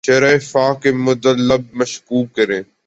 شرح 0.03 0.37
فراق 0.39 0.87
مدح 0.87 1.35
لب 1.49 1.75
مشکبو 1.75 2.25
کریں 2.35 2.61